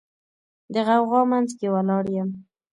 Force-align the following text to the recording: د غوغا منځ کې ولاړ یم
د 0.73 0.75
غوغا 0.87 1.21
منځ 1.31 1.49
کې 1.57 1.67
ولاړ 1.73 2.03
یم 2.15 2.29